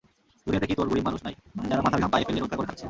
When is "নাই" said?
1.27-1.35